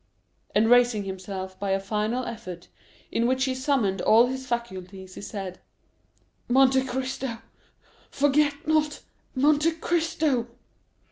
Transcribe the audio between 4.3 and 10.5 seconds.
faculties, he said,—"Monte Cristo, forget not Monte Cristo!"